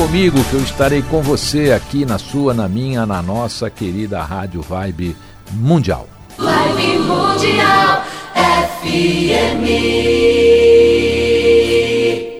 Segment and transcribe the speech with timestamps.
[0.00, 4.62] Comigo que eu estarei com você aqui na sua, na minha, na nossa querida Rádio
[4.62, 5.14] Vibe
[5.52, 6.08] Mundial.
[6.38, 8.02] Vibe Mundial
[8.34, 9.66] FM.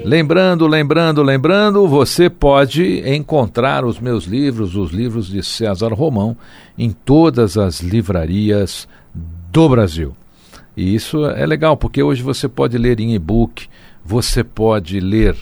[0.07, 6.35] Lembrando, lembrando, lembrando, você pode encontrar os meus livros, os livros de César Romão,
[6.79, 8.89] em todas as livrarias
[9.53, 10.17] do Brasil.
[10.75, 13.69] E isso é legal, porque hoje você pode ler em e-book,
[14.03, 15.37] você pode ler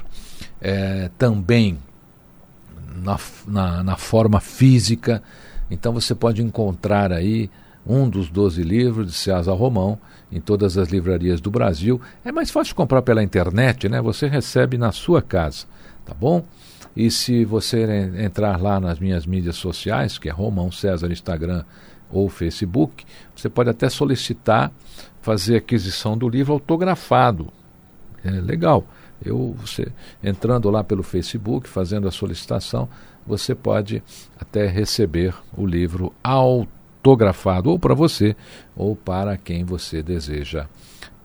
[0.61, 1.79] eh, também
[2.97, 5.23] na, na, na forma física.
[5.71, 7.51] Então você pode encontrar aí
[7.87, 9.99] um dos 12 livros de César Romão
[10.31, 12.01] em todas as livrarias do Brasil.
[12.25, 14.01] É mais fácil comprar pela internet, né?
[14.03, 15.67] Você recebe na sua casa,
[16.05, 16.45] tá bom?
[16.97, 21.65] E se você en- entrar lá nas minhas mídias sociais, que é Romão César Instagram
[22.11, 24.73] ou Facebook, você pode até solicitar
[25.23, 27.49] fazer aquisição do livro autografado.
[28.25, 28.85] É legal.
[29.25, 29.89] Eu, você
[30.23, 32.89] entrando lá pelo Facebook, fazendo a solicitação,
[33.27, 34.03] você pode
[34.39, 38.37] até receber o livro autografado, ou para você,
[38.77, 40.67] ou para quem você deseja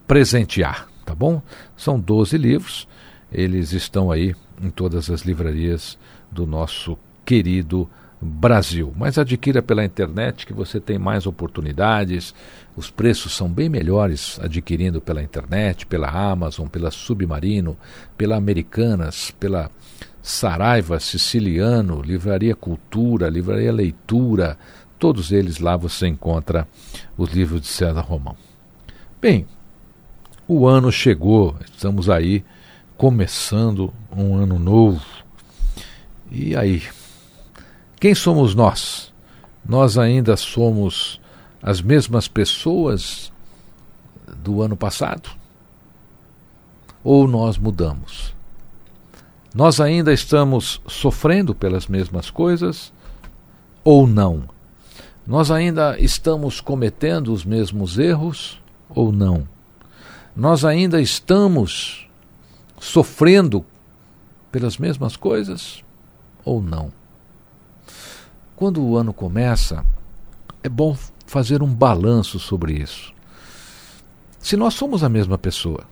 [0.07, 1.41] presentear, tá bom?
[1.77, 2.87] São 12 livros,
[3.31, 5.97] eles estão aí em todas as livrarias
[6.31, 7.89] do nosso querido
[8.23, 8.93] Brasil.
[8.95, 12.33] Mas adquira pela internet que você tem mais oportunidades,
[12.75, 17.77] os preços são bem melhores adquirindo pela internet, pela Amazon, pela Submarino,
[18.17, 19.69] pela Americanas, pela
[20.21, 24.57] Saraiva, Siciliano, Livraria Cultura, Livraria Leitura,
[24.97, 26.67] todos eles lá você encontra
[27.17, 28.37] os livros de César Romão.
[29.21, 29.45] Bem,
[30.47, 32.43] o ano chegou, estamos aí
[32.97, 35.03] começando um ano novo.
[36.31, 36.81] E aí?
[38.03, 39.13] Quem somos nós?
[39.65, 41.21] Nós ainda somos
[41.61, 43.31] as mesmas pessoas
[44.39, 45.29] do ano passado?
[47.01, 48.35] Ou nós mudamos?
[49.55, 52.91] Nós ainda estamos sofrendo pelas mesmas coisas
[53.85, 54.49] ou não?
[55.25, 59.47] Nós ainda estamos cometendo os mesmos erros ou não?
[60.35, 62.05] Nós ainda estamos
[62.81, 63.65] sofrendo
[64.51, 65.81] pelas mesmas coisas
[66.43, 66.91] ou não?
[68.63, 69.83] Quando o ano começa,
[70.63, 73.13] é bom fazer um balanço sobre isso.
[74.39, 75.83] Se nós somos a mesma pessoa,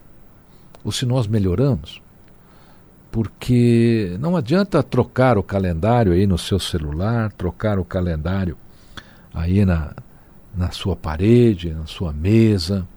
[0.82, 2.02] ou se nós melhoramos,
[3.12, 8.56] porque não adianta trocar o calendário aí no seu celular, trocar o calendário
[9.34, 9.94] aí na,
[10.56, 12.88] na sua parede, na sua mesa.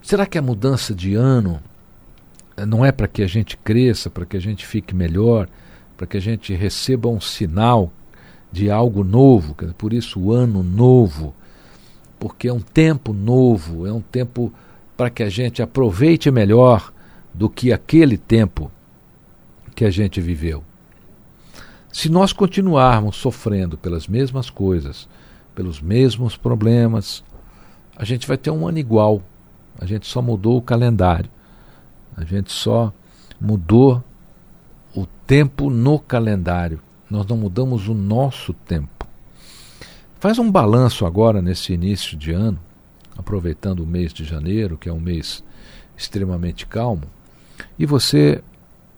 [0.00, 1.60] Será que a mudança de ano
[2.68, 5.48] não é para que a gente cresça, para que a gente fique melhor,
[5.96, 7.92] para que a gente receba um sinal
[8.52, 9.54] de algo novo?
[9.76, 11.34] Por isso, o ano novo,
[12.18, 14.52] porque é um tempo novo, é um tempo
[14.96, 16.92] para que a gente aproveite melhor
[17.32, 18.70] do que aquele tempo
[19.74, 20.62] que a gente viveu.
[21.92, 25.08] Se nós continuarmos sofrendo pelas mesmas coisas,
[25.54, 27.24] pelos mesmos problemas,
[27.96, 29.22] a gente vai ter um ano igual.
[29.78, 31.30] A gente só mudou o calendário.
[32.16, 32.92] A gente só
[33.40, 34.02] mudou
[34.94, 36.80] o tempo no calendário.
[37.10, 39.06] Nós não mudamos o nosso tempo.
[40.20, 42.58] Faz um balanço agora nesse início de ano,
[43.16, 45.42] aproveitando o mês de janeiro, que é um mês
[45.96, 47.04] extremamente calmo,
[47.78, 48.42] e você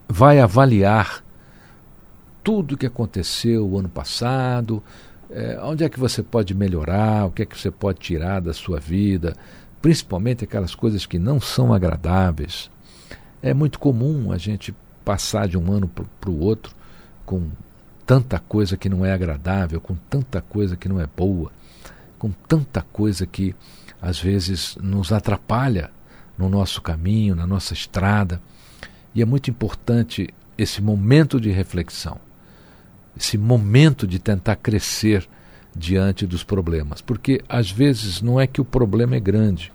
[0.09, 1.25] vai avaliar
[2.45, 4.83] tudo o que aconteceu o ano passado,
[5.31, 8.53] é, onde é que você pode melhorar, o que é que você pode tirar da
[8.53, 9.35] sua vida,
[9.81, 12.71] principalmente aquelas coisas que não são agradáveis.
[13.41, 14.75] É muito comum a gente
[15.05, 16.75] passar de um ano para o outro
[17.25, 17.49] com
[18.07, 21.51] tanta coisa que não é agradável, com tanta coisa que não é boa,
[22.19, 23.55] com tanta coisa que
[24.01, 25.91] às vezes nos atrapalha
[26.37, 28.41] no nosso caminho, na nossa estrada.
[29.15, 32.19] E é muito importante esse momento de reflexão,
[33.17, 35.29] esse momento de tentar crescer
[35.75, 39.73] diante dos problemas, porque às vezes não é que o problema é grande.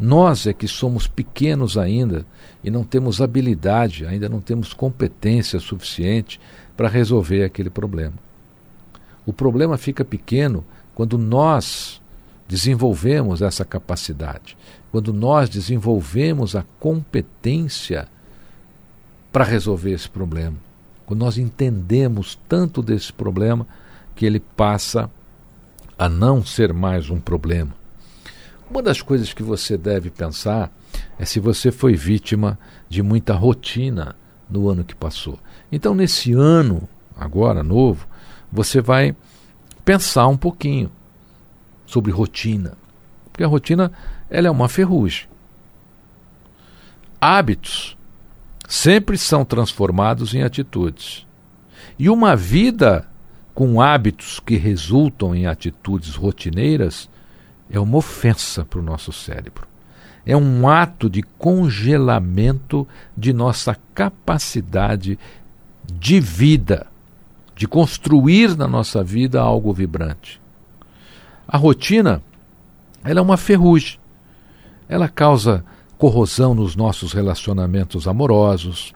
[0.00, 2.24] Nós é que somos pequenos ainda
[2.64, 6.40] e não temos habilidade, ainda não temos competência suficiente
[6.74, 8.14] para resolver aquele problema.
[9.26, 10.64] O problema fica pequeno
[10.94, 12.00] quando nós
[12.48, 14.56] desenvolvemos essa capacidade,
[14.90, 18.08] quando nós desenvolvemos a competência
[19.30, 20.56] para resolver esse problema,
[21.04, 23.66] quando nós entendemos tanto desse problema
[24.16, 25.10] que ele passa
[25.98, 27.79] a não ser mais um problema.
[28.70, 30.70] Uma das coisas que você deve pensar
[31.18, 32.56] é se você foi vítima
[32.88, 34.14] de muita rotina
[34.48, 35.40] no ano que passou.
[35.72, 38.06] Então, nesse ano, agora novo,
[38.50, 39.16] você vai
[39.84, 40.90] pensar um pouquinho
[41.84, 42.78] sobre rotina.
[43.32, 43.90] Porque a rotina
[44.30, 45.26] ela é uma ferrugem.
[47.20, 47.96] Hábitos
[48.68, 51.26] sempre são transformados em atitudes.
[51.98, 53.08] E uma vida
[53.52, 57.10] com hábitos que resultam em atitudes rotineiras
[57.70, 59.66] é uma ofensa para o nosso cérebro.
[60.26, 62.86] É um ato de congelamento
[63.16, 65.18] de nossa capacidade
[65.92, 66.86] de vida,
[67.56, 70.40] de construir na nossa vida algo vibrante.
[71.48, 72.22] A rotina,
[73.02, 73.98] ela é uma ferrugem.
[74.88, 75.64] Ela causa
[75.96, 78.92] corrosão nos nossos relacionamentos amorosos,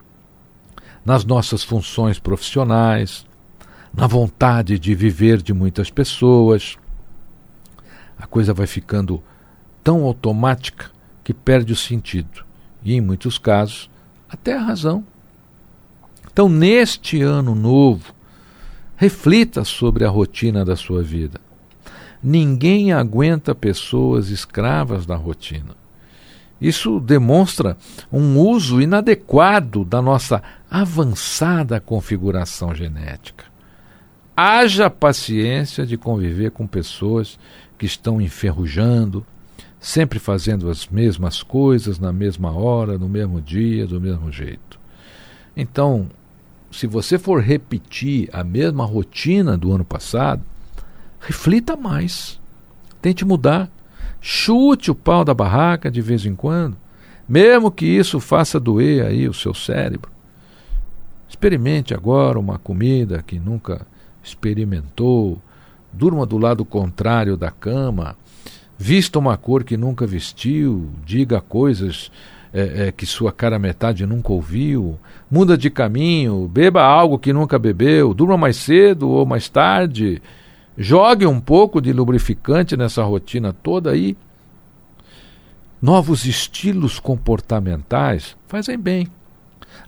[1.04, 3.26] nas nossas funções profissionais,
[3.92, 6.76] na vontade de viver de muitas pessoas.
[8.18, 9.22] A coisa vai ficando
[9.82, 10.90] tão automática
[11.22, 12.44] que perde o sentido
[12.84, 13.90] e, em muitos casos,
[14.28, 15.04] até a razão.
[16.32, 18.14] Então, neste ano novo,
[18.96, 21.40] reflita sobre a rotina da sua vida.
[22.22, 25.76] Ninguém aguenta pessoas escravas da rotina.
[26.60, 27.76] Isso demonstra
[28.10, 33.44] um uso inadequado da nossa avançada configuração genética.
[34.36, 37.38] Haja paciência de conviver com pessoas
[37.78, 39.24] que estão enferrujando,
[39.80, 44.78] sempre fazendo as mesmas coisas na mesma hora, no mesmo dia, do mesmo jeito.
[45.56, 46.08] Então,
[46.70, 50.42] se você for repetir a mesma rotina do ano passado,
[51.20, 52.40] reflita mais.
[53.00, 53.70] Tente mudar.
[54.20, 56.78] Chute o pau da barraca de vez em quando,
[57.28, 60.10] mesmo que isso faça doer aí o seu cérebro.
[61.28, 63.86] Experimente agora uma comida que nunca
[64.22, 65.42] experimentou,
[65.96, 68.16] durma do lado contrário da cama,
[68.78, 72.10] vista uma cor que nunca vestiu, diga coisas
[72.52, 74.98] é, é, que sua cara metade nunca ouviu,
[75.30, 80.20] muda de caminho, beba algo que nunca bebeu, durma mais cedo ou mais tarde
[80.76, 84.16] Jogue um pouco de lubrificante nessa rotina toda aí.
[85.80, 89.06] Novos estilos comportamentais fazem bem.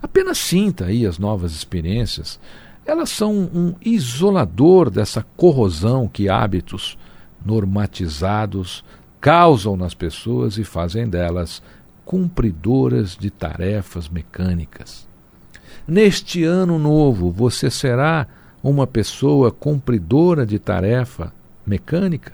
[0.00, 2.38] Apenas sinta aí as novas experiências.
[2.86, 6.96] Elas são um isolador dessa corrosão que hábitos
[7.44, 8.84] normatizados
[9.20, 11.62] causam nas pessoas e fazem delas
[12.04, 15.08] cumpridoras de tarefas mecânicas.
[15.86, 18.28] Neste ano novo, você será
[18.62, 21.32] uma pessoa cumpridora de tarefa
[21.66, 22.32] mecânica?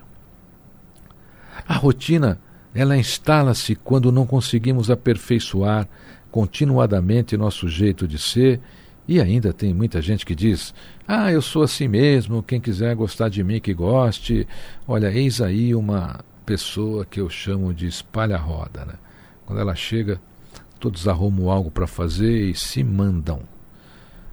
[1.66, 2.38] A rotina,
[2.75, 5.88] ela instala-se quando não conseguimos aperfeiçoar
[6.30, 8.61] continuadamente nosso jeito de ser,
[9.06, 10.75] e ainda tem muita gente que diz:
[11.06, 14.47] "Ah, eu sou assim mesmo, quem quiser gostar de mim que goste".
[14.87, 18.94] Olha, eis aí uma pessoa que eu chamo de espalha-roda, né?
[19.47, 20.21] Quando ela chega,
[20.78, 23.40] todos arrumam algo para fazer e se mandam.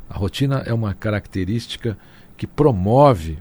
[0.09, 1.97] A rotina é uma característica
[2.35, 3.37] que promove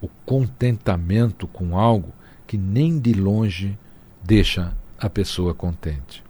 [0.00, 2.12] o contentamento com algo
[2.46, 3.78] que nem de longe
[4.24, 6.24] deixa a pessoa contente.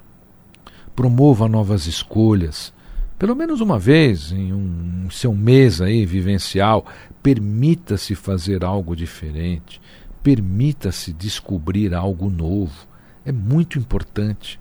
[0.95, 2.73] Promova novas escolhas,
[3.19, 6.87] pelo menos uma vez em um seu mês aí vivencial,
[7.23, 9.81] permita-se fazer algo diferente,
[10.23, 12.87] permita-se descobrir algo novo.
[13.25, 14.61] É muito importante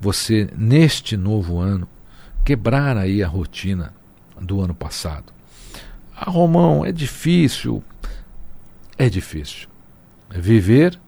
[0.00, 1.86] você neste novo ano
[2.44, 3.92] quebrar aí a rotina
[4.40, 5.32] do ano passado.
[6.16, 7.84] Ah, Romão, é difícil.
[8.96, 9.68] É difícil.
[10.30, 10.98] Viver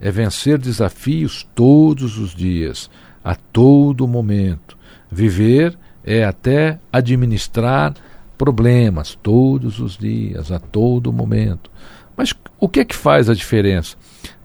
[0.00, 2.90] é vencer desafios todos os dias,
[3.22, 4.76] a todo momento.
[5.10, 5.89] Viver é
[6.24, 7.94] até administrar
[8.36, 11.70] problemas todos os dias, a todo momento.
[12.16, 13.96] Mas o que é que faz a diferença?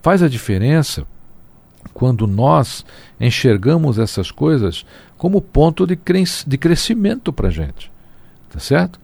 [0.02, 1.06] Faz a diferença
[1.94, 2.86] quando nós
[3.20, 4.86] enxergamos essas coisas
[5.18, 7.92] como ponto de, cres de crescimento para a gente.
[8.50, 9.00] Tá certo?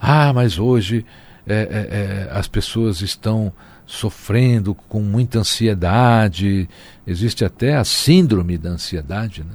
[0.00, 1.04] Ah, mas hoje
[1.46, 3.52] é, é, é, as pessoas estão
[3.86, 6.68] sofrendo com muita ansiedade,
[7.06, 9.54] existe até a síndrome da ansiedade, né?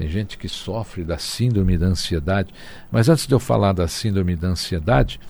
[0.00, 2.54] Tem gente que sofre da síndrome da ansiedade.
[2.90, 5.20] Mas antes de eu falar da síndrome da ansiedade,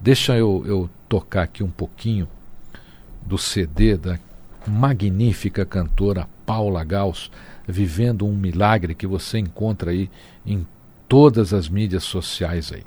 [0.00, 2.28] deixa eu, eu tocar aqui um pouquinho
[3.26, 4.16] do CD da
[4.64, 7.32] magnífica cantora Paula Gauss,
[7.66, 10.08] vivendo um milagre que você encontra aí
[10.46, 10.64] em
[11.08, 12.84] todas as mídias sociais aí.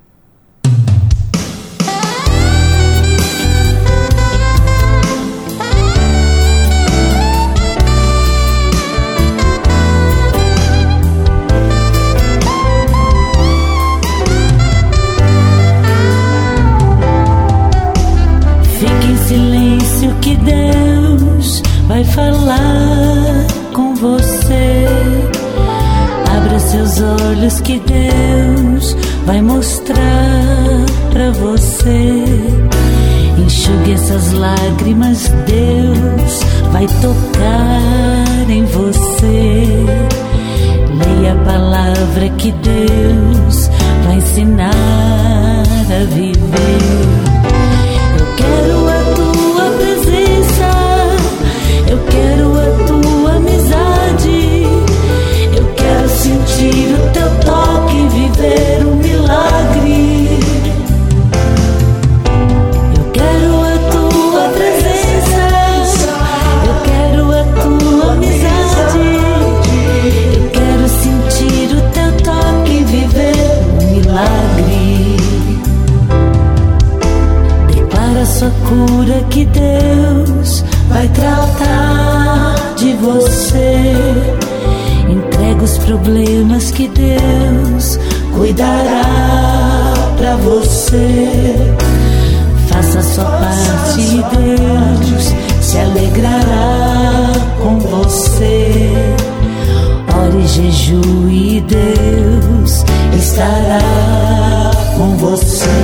[100.86, 102.86] Jejue e Deus
[103.18, 105.75] estará com você.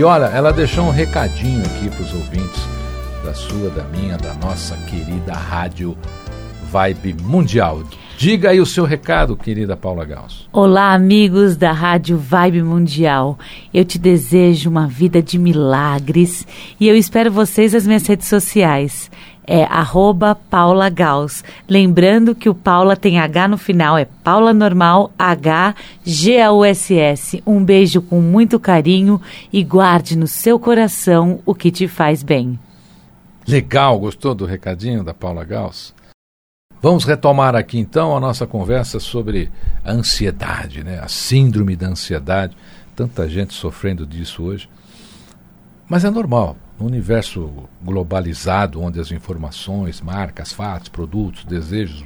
[0.00, 2.62] E olha, ela deixou um recadinho aqui para os ouvintes
[3.22, 5.94] da sua, da minha, da nossa querida rádio
[6.72, 7.82] Vibe Mundial.
[8.16, 10.48] Diga aí o seu recado, querida Paula Gauss.
[10.54, 13.38] Olá, amigos da Rádio Vibe Mundial.
[13.74, 16.46] Eu te desejo uma vida de milagres
[16.80, 19.10] e eu espero vocês nas minhas redes sociais.
[19.52, 21.42] É arroba Paula Gauss.
[21.68, 26.64] Lembrando que o Paula tem H no final, é Paula Normal H G A U
[26.64, 27.42] S S.
[27.44, 29.20] Um beijo com muito carinho
[29.52, 32.56] e guarde no seu coração o que te faz bem.
[33.44, 35.92] Legal, gostou do recadinho da Paula Gauss?
[36.80, 39.50] Vamos retomar aqui então a nossa conversa sobre
[39.84, 41.00] a ansiedade, né?
[41.02, 42.56] a síndrome da ansiedade.
[42.94, 44.68] Tanta gente sofrendo disso hoje.
[45.88, 46.56] Mas é normal.
[46.80, 52.02] No universo globalizado, onde as informações, marcas, fatos, produtos, desejos,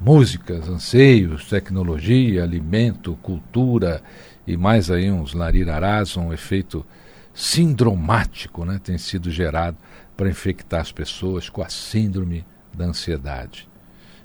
[0.00, 4.02] músicas, anseios, tecnologia, alimento, cultura
[4.44, 6.84] e mais aí uns larirarás, um efeito
[7.32, 9.76] sindromático né, tem sido gerado
[10.16, 12.44] para infectar as pessoas com a síndrome
[12.74, 13.68] da ansiedade.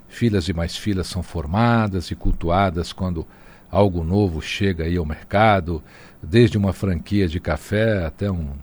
[0.07, 3.27] Filas e mais filas são formadas e cultuadas quando
[3.69, 5.83] algo novo chega aí ao mercado,
[6.23, 8.53] desde uma franquia de café até um,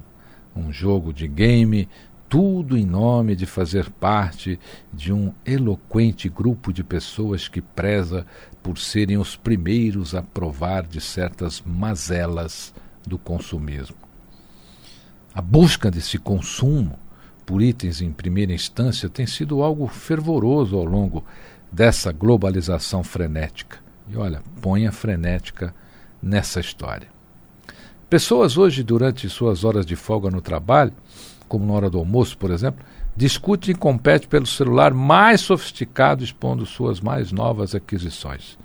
[0.54, 1.88] um jogo de game,
[2.28, 4.58] tudo em nome de fazer parte
[4.92, 8.26] de um eloquente grupo de pessoas que preza
[8.62, 12.74] por serem os primeiros a provar de certas mazelas
[13.06, 13.96] do consumismo.
[15.34, 16.98] A busca desse consumo
[17.44, 21.24] por itens em primeira instância tem sido algo fervoroso ao longo
[21.70, 23.78] dessa globalização frenética.
[24.08, 25.74] E olha, ponha frenética
[26.22, 27.13] nessa história.
[28.08, 30.92] Pessoas hoje, durante suas horas de folga no trabalho,
[31.48, 32.84] como na hora do almoço, por exemplo,
[33.16, 38.58] discutem e competem pelo celular mais sofisticado, expondo suas mais novas aquisições.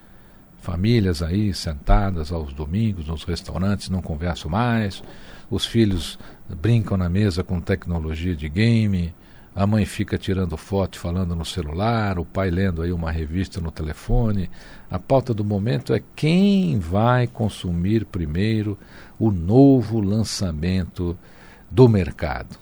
[0.61, 5.01] Famílias aí sentadas aos domingos nos restaurantes não conversam mais,
[5.49, 6.19] os filhos
[6.61, 9.13] brincam na mesa com tecnologia de game,
[9.55, 13.71] a mãe fica tirando foto falando no celular, o pai lendo aí uma revista no
[13.71, 14.49] telefone.
[14.89, 18.77] A pauta do momento é quem vai consumir primeiro
[19.19, 21.17] o novo lançamento
[21.69, 22.57] do mercado.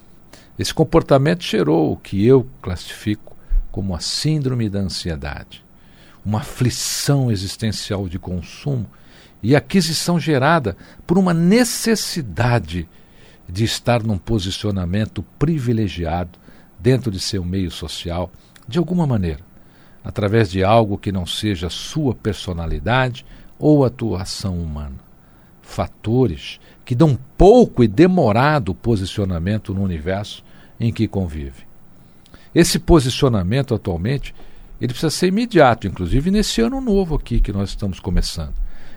[0.58, 3.38] Esse comportamento gerou o que eu classifico
[3.72, 5.64] como a síndrome da ansiedade,
[6.26, 8.88] uma aflição existencial de consumo
[9.44, 12.90] e aquisição gerada por uma necessidade
[13.48, 16.40] de estar num posicionamento privilegiado
[16.80, 18.32] dentro de seu meio social,
[18.68, 19.42] de alguma maneira,
[20.04, 23.26] através de algo que não seja sua personalidade
[23.60, 25.07] ou atuação humana.
[25.68, 30.42] Fatores que dão pouco e demorado posicionamento no universo
[30.80, 31.68] em que convive.
[32.56, 34.34] Esse posicionamento atualmente
[34.80, 38.54] ele precisa ser imediato, inclusive nesse ano novo aqui que nós estamos começando.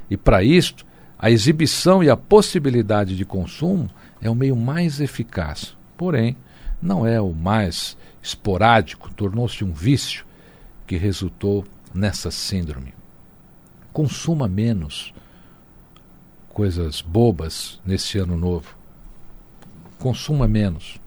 [0.08, 0.86] E para isto,
[1.18, 3.90] a exibição e a possibilidade de consumo
[4.22, 5.76] é o meio mais eficaz.
[5.96, 6.36] Porém,
[6.80, 10.24] não é o mais esporádico, tornou-se um vício
[10.86, 12.94] que resultou nessa síndrome.
[13.92, 15.12] Consuma menos
[16.52, 18.74] coisas bobas nesse ano novo.
[19.98, 20.98] Consuma menos.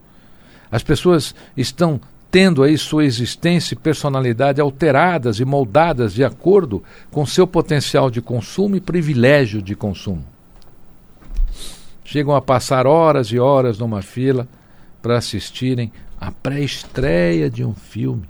[0.71, 1.99] As pessoas estão
[2.31, 8.21] tendo aí sua existência e personalidade alteradas e moldadas de acordo com seu potencial de
[8.21, 10.25] consumo e privilégio de consumo.
[12.03, 14.47] Chegam a passar horas e horas numa fila
[15.01, 18.27] para assistirem à pré-estreia de um filme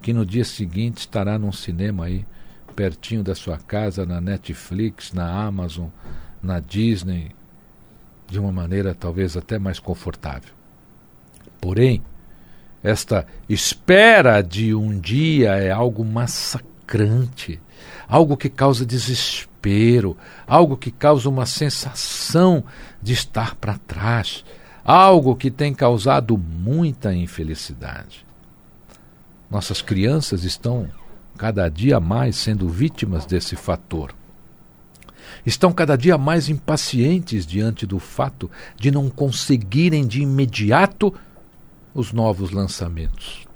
[0.00, 2.24] que no dia seguinte estará num cinema aí
[2.72, 5.88] pertinho da sua casa, na Netflix, na Amazon,
[6.42, 7.30] na Disney,
[8.28, 10.52] de uma maneira talvez até mais confortável.
[11.60, 12.02] Porém,
[12.82, 17.60] esta espera de um dia é algo massacrante,
[18.08, 22.64] algo que causa desespero, algo que causa uma sensação
[23.00, 24.44] de estar para trás,
[24.84, 28.26] algo que tem causado muita infelicidade.
[29.48, 30.88] Nossas crianças estão
[31.38, 34.14] cada dia mais sendo vítimas desse fator.
[35.44, 41.12] Estão cada dia mais impacientes diante do fato de não conseguirem de imediato
[41.94, 43.46] os novos lançamentos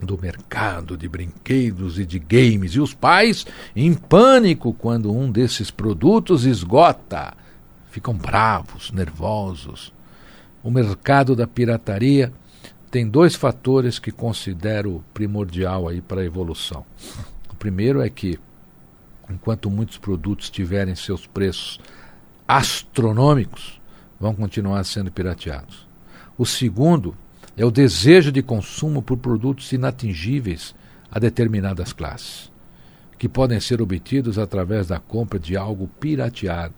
[0.00, 5.70] do mercado de brinquedos e de games, e os pais em pânico quando um desses
[5.70, 7.34] produtos esgota.
[7.88, 9.92] Ficam bravos, nervosos,
[10.62, 12.32] o mercado da pirataria
[12.90, 16.84] tem dois fatores que considero primordial aí para a evolução.
[17.50, 18.38] O primeiro é que
[19.32, 21.80] enquanto muitos produtos tiverem seus preços
[22.46, 23.80] astronômicos,
[24.18, 25.86] vão continuar sendo pirateados.
[26.38, 27.16] O segundo
[27.56, 30.74] é o desejo de consumo por produtos inatingíveis
[31.10, 32.50] a determinadas classes,
[33.18, 36.74] que podem ser obtidos através da compra de algo pirateado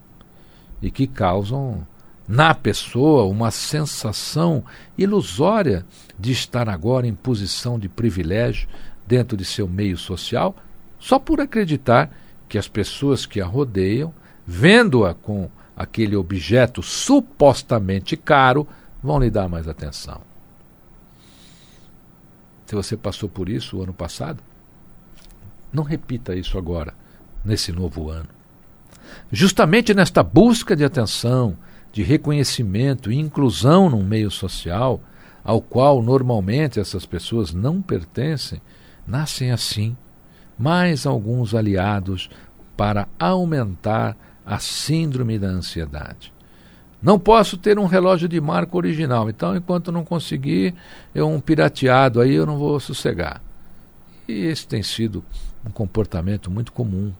[0.82, 1.86] e que causam
[2.26, 4.64] na pessoa uma sensação
[4.96, 5.84] ilusória
[6.18, 8.68] de estar agora em posição de privilégio
[9.06, 10.56] dentro de seu meio social,
[10.98, 12.10] só por acreditar
[12.54, 14.14] que as pessoas que a rodeiam,
[14.46, 18.64] vendo-a com aquele objeto supostamente caro,
[19.02, 20.20] vão lhe dar mais atenção.
[22.64, 24.40] Se você passou por isso o ano passado,
[25.72, 26.94] não repita isso agora,
[27.44, 28.28] nesse novo ano.
[29.32, 31.58] Justamente nesta busca de atenção,
[31.90, 35.02] de reconhecimento e inclusão num meio social
[35.42, 38.62] ao qual normalmente essas pessoas não pertencem,
[39.04, 39.96] nascem assim
[40.58, 42.30] mais alguns aliados
[42.76, 46.32] para aumentar a síndrome da ansiedade.
[47.02, 50.74] Não posso ter um relógio de marca original, então enquanto não conseguir
[51.14, 53.42] eu um pirateado aí eu não vou sossegar.
[54.26, 55.22] E esse tem sido
[55.66, 57.12] um comportamento muito comum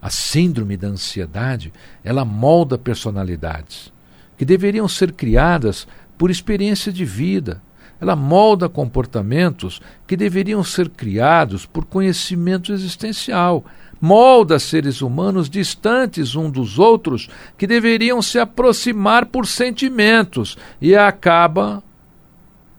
[0.00, 1.72] a síndrome da ansiedade,
[2.04, 3.92] ela molda personalidades
[4.38, 7.62] que deveriam ser criadas por experiência de vida.
[8.00, 13.64] Ela molda comportamentos que deveriam ser criados por conhecimento existencial.
[14.00, 21.82] Molda seres humanos distantes um dos outros que deveriam se aproximar por sentimentos e acaba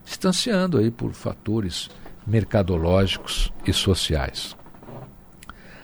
[0.06, 1.90] distanciando aí por fatores
[2.26, 4.56] mercadológicos e sociais.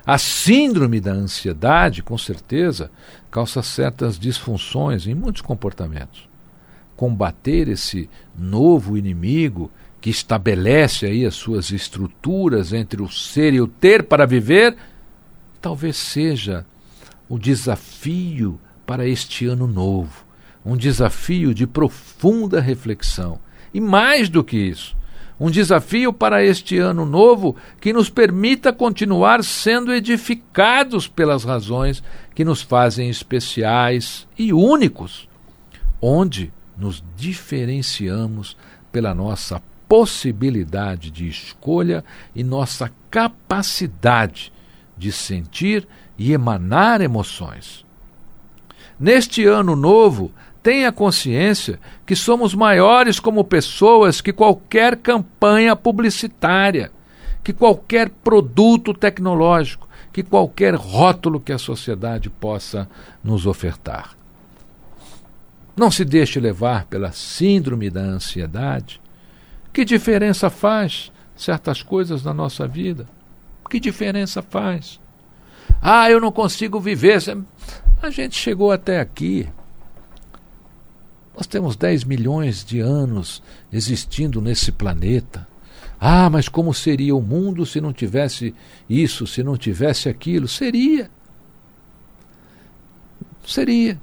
[0.06, 2.91] A síndrome da ansiedade, com certeza,
[3.32, 6.33] causa certas disfunções em muitos comportamentos.
[7.03, 13.67] Combater esse novo inimigo que estabelece aí as suas estruturas entre o ser e o
[13.67, 14.73] ter para viver,
[15.59, 16.65] talvez seja
[17.27, 20.23] o desafio para este ano novo,
[20.65, 23.37] um desafio de profunda reflexão.
[23.73, 24.95] E mais do que isso,
[25.37, 32.01] um desafio para este ano novo que nos permita continuar sendo edificados pelas razões
[32.33, 35.27] que nos fazem especiais e únicos,
[36.01, 38.57] onde nos diferenciamos
[38.91, 42.03] pela nossa possibilidade de escolha
[42.36, 44.51] e nossa capacidade
[44.97, 47.86] de sentir e emanar emoções.
[48.99, 50.31] Neste ano novo,
[50.62, 56.91] tenha consciência que somos maiores como pessoas que qualquer campanha publicitária,
[57.43, 62.88] que qualquer produto tecnológico, que qualquer rótulo que a sociedade possa
[63.23, 64.12] nos ofertar.
[65.75, 69.01] Não se deixe levar pela síndrome da ansiedade.
[69.71, 73.07] Que diferença faz certas coisas na nossa vida?
[73.69, 74.99] Que diferença faz?
[75.81, 77.19] Ah, eu não consigo viver.
[78.01, 79.47] A gente chegou até aqui.
[81.36, 85.47] Nós temos 10 milhões de anos existindo nesse planeta.
[85.99, 88.53] Ah, mas como seria o mundo se não tivesse
[88.88, 90.47] isso, se não tivesse aquilo?
[90.47, 91.09] Seria.
[93.45, 93.99] Seria.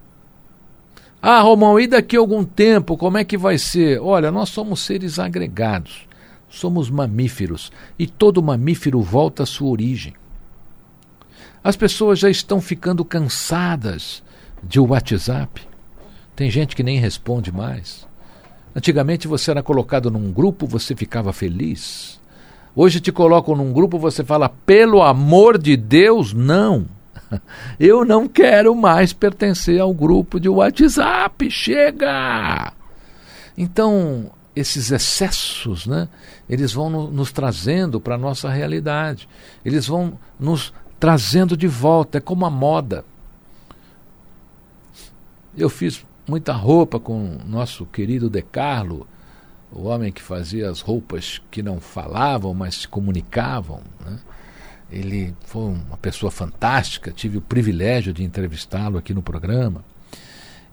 [1.22, 4.00] Ah, Romão, e daqui a algum tempo, como é que vai ser?
[4.00, 6.08] Olha, nós somos seres agregados,
[6.48, 10.14] somos mamíferos, e todo mamífero volta à sua origem.
[11.62, 14.22] As pessoas já estão ficando cansadas
[14.62, 15.60] de WhatsApp.
[16.34, 18.08] Tem gente que nem responde mais.
[18.74, 22.18] Antigamente você era colocado num grupo, você ficava feliz.
[22.74, 26.86] Hoje te colocam num grupo, você fala, pelo amor de Deus, não.
[27.78, 31.50] Eu não quero mais pertencer ao grupo de WhatsApp.
[31.50, 32.72] Chega!
[33.56, 36.08] Então, esses excessos, né,
[36.48, 39.28] eles vão no, nos trazendo para a nossa realidade.
[39.64, 42.18] Eles vão nos trazendo de volta.
[42.18, 43.04] É como a moda.
[45.56, 49.06] Eu fiz muita roupa com nosso querido De Carlo,
[49.72, 53.80] o homem que fazia as roupas que não falavam, mas se comunicavam.
[54.04, 54.18] Né?
[54.90, 59.84] Ele foi uma pessoa fantástica, tive o privilégio de entrevistá-lo aqui no programa.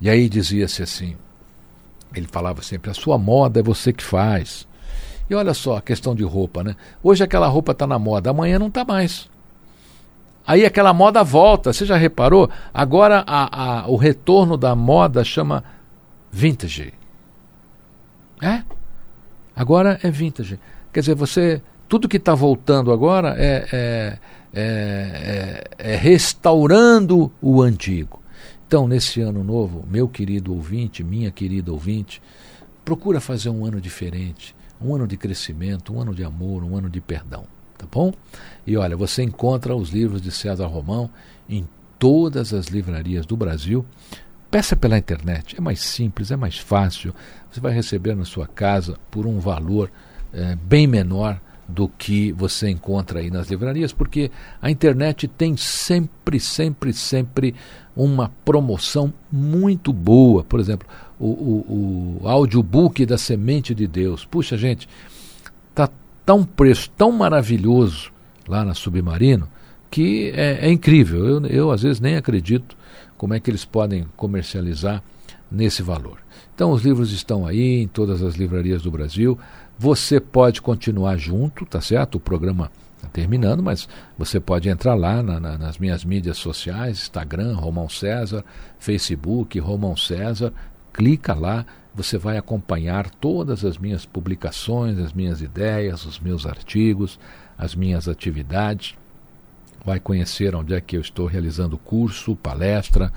[0.01, 1.15] E aí dizia-se assim:
[2.13, 4.67] ele falava sempre, a sua moda é você que faz.
[5.30, 6.75] E olha só a questão de roupa, né?
[7.03, 9.30] Hoje aquela roupa está na moda, amanhã não está mais.
[10.45, 12.49] Aí aquela moda volta, você já reparou?
[12.73, 15.63] Agora a, a, o retorno da moda chama
[16.32, 16.93] vintage.
[18.41, 18.63] É?
[19.53, 20.58] Agora é vintage.
[20.93, 24.19] Quer dizer, você tudo que está voltando agora é, é,
[24.54, 28.21] é, é, restaurando o antigo.
[28.67, 32.21] Então, nesse ano novo, meu querido ouvinte, minha querida ouvinte,
[32.84, 36.89] procura fazer um ano diferente, um ano de crescimento, um ano de amor, um ano
[36.89, 37.45] de perdão,
[37.78, 38.13] tá bom?
[38.65, 41.10] E olha, você encontra os livros de César Romão
[41.50, 43.86] em todas as livrarias do Brasil.
[44.52, 47.13] Peça pela internet, é mais simples, é mais fácil.
[47.50, 49.89] Você vai receber na sua casa por um valor
[50.34, 56.39] é, bem menor do que você encontra aí nas livrarias, porque a internet tem sempre,
[56.39, 57.53] sempre, sempre
[57.95, 60.43] uma promoção muito boa.
[60.43, 60.88] Por exemplo,
[61.19, 64.23] o, o, o audiobook da Semente de Deus.
[64.23, 64.88] Puxa, gente,
[65.75, 65.89] tá
[66.25, 68.12] tão preço tão maravilhoso
[68.47, 69.49] lá na Submarino
[69.89, 71.25] que é, é incrível.
[71.25, 72.77] Eu, eu, às vezes, nem acredito
[73.17, 75.03] como é que eles podem comercializar
[75.51, 76.19] nesse valor.
[76.53, 79.38] Então, os livros estão aí em todas as livrarias do Brasil.
[79.79, 82.15] Você pode continuar junto, tá certo?
[82.15, 83.87] O programa está terminando, mas
[84.17, 88.43] você pode entrar lá na, na, nas minhas mídias sociais, Instagram, Romão César,
[88.79, 90.51] Facebook, Romão César,
[90.91, 91.63] clica lá,
[91.93, 97.19] você vai acompanhar todas as minhas publicações, as minhas ideias, os meus artigos,
[97.57, 98.95] as minhas atividades.
[99.85, 103.11] Vai conhecer onde é que eu estou realizando curso, palestra,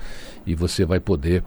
[0.45, 1.43] e você vai poder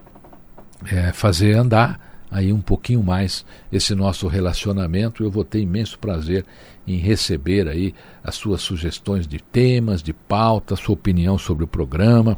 [0.91, 5.23] é, fazer andar aí um pouquinho mais esse nosso relacionamento.
[5.23, 6.45] Eu vou ter imenso prazer
[6.87, 12.37] em receber aí as suas sugestões de temas, de pauta, sua opinião sobre o programa.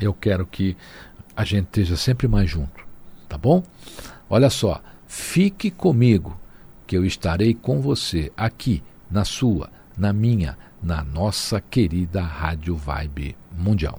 [0.00, 0.76] Eu quero que
[1.36, 2.84] a gente esteja sempre mais junto,
[3.28, 3.62] tá bom?
[4.28, 6.38] Olha só, fique comigo,
[6.86, 13.36] que eu estarei com você aqui na sua, na minha, na nossa querida Rádio Vibe
[13.56, 13.98] Mundial.